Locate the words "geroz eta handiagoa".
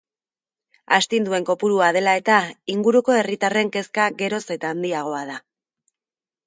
4.25-5.23